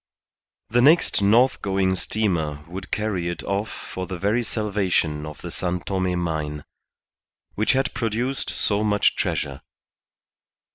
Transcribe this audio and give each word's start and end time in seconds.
The 0.71 0.81
next 0.81 1.21
north 1.21 1.61
going 1.61 1.93
steamer 1.95 2.63
would 2.67 2.89
carry 2.89 3.29
it 3.29 3.43
off 3.43 3.69
for 3.69 4.07
the 4.07 4.17
very 4.17 4.41
salvation 4.41 5.27
of 5.27 5.41
the 5.43 5.51
San 5.51 5.79
Tome 5.81 6.17
mine, 6.17 6.63
which 7.53 7.73
had 7.73 7.93
produced 7.93 8.49
so 8.49 8.83
much 8.83 9.15
treasure. 9.15 9.61